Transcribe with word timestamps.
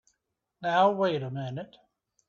Now 0.63 0.89
wait 0.93 1.21
a 1.21 1.29
minute! 1.29 1.77